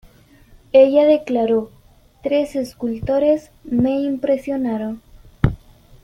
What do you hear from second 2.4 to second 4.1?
escultores me